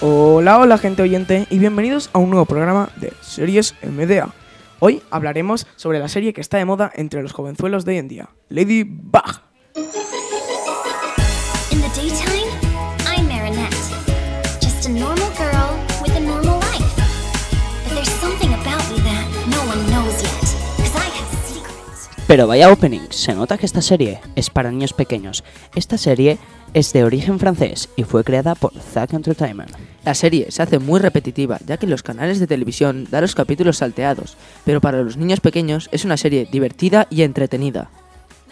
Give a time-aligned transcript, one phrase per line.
[0.00, 4.32] Hola, hola gente oyente y bienvenidos a un nuevo programa de Series MDA.
[4.78, 8.06] Hoy hablaremos sobre la serie que está de moda entre los jovenzuelos de hoy en
[8.06, 9.47] día, Lady Bug.
[22.28, 25.44] Pero vaya opening, se nota que esta serie es para niños pequeños.
[25.74, 26.36] Esta serie
[26.74, 29.70] es de origen francés y fue creada por Zack Entertainment.
[30.04, 33.78] La serie se hace muy repetitiva, ya que los canales de televisión dan los capítulos
[33.78, 37.88] salteados, pero para los niños pequeños es una serie divertida y entretenida.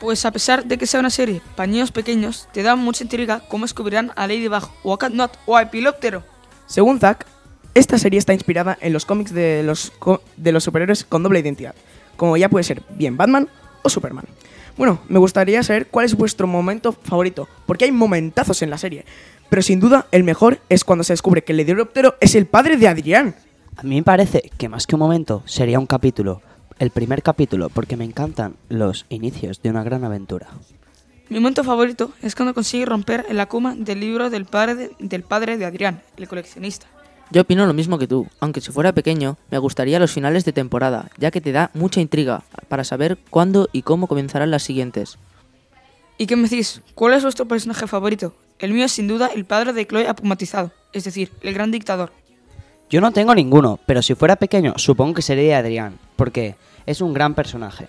[0.00, 3.42] Pues a pesar de que sea una serie para niños pequeños, te da mucha intriga
[3.48, 6.22] cómo descubrirán a Ladybug o a Catnut o a Epilóptero.
[6.66, 7.26] Según Zack,
[7.74, 9.92] esta serie está inspirada en los cómics de los,
[10.36, 11.74] de los superhéroes con doble identidad,
[12.16, 13.48] como ya puede ser bien Batman
[13.84, 14.24] o Superman.
[14.76, 19.04] Bueno, me gustaría saber cuál es vuestro momento favorito, porque hay momentazos en la serie,
[19.48, 22.76] pero sin duda el mejor es cuando se descubre que el Lepidóptero es el padre
[22.76, 23.36] de Adrián.
[23.76, 26.42] A mí me parece que más que un momento sería un capítulo,
[26.80, 30.48] el primer capítulo, porque me encantan los inicios de una gran aventura.
[31.28, 35.22] Mi momento favorito es cuando consigue romper el Akuma del libro del padre de, del
[35.22, 36.86] padre de Adrián, el coleccionista.
[37.30, 40.52] Yo opino lo mismo que tú, aunque si fuera pequeño, me gustaría los finales de
[40.52, 45.18] temporada, ya que te da mucha intriga para saber cuándo y cómo comenzarán las siguientes.
[46.16, 46.80] ¿Y qué me decís?
[46.94, 48.34] ¿Cuál es vuestro personaje favorito?
[48.58, 52.12] El mío es sin duda el padre de Chloe apumatizado, es decir, el gran dictador.
[52.88, 56.54] Yo no tengo ninguno, pero si fuera pequeño supongo que sería Adrián, porque
[56.86, 57.88] es un gran personaje.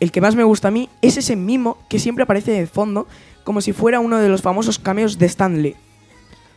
[0.00, 3.06] El que más me gusta a mí es ese mimo que siempre aparece de fondo,
[3.44, 5.76] como si fuera uno de los famosos cameos de Stanley.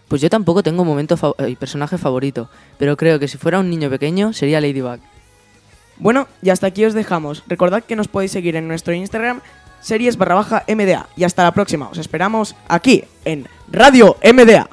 [0.07, 3.69] Pues yo tampoco tengo momento fa- eh, personaje favorito, pero creo que si fuera un
[3.69, 4.99] niño pequeño sería Ladybug.
[5.97, 7.43] Bueno, y hasta aquí os dejamos.
[7.47, 9.41] Recordad que nos podéis seguir en nuestro Instagram,
[9.81, 11.07] series barra baja MDA.
[11.17, 14.69] Y hasta la próxima, os esperamos aquí en Radio MDA.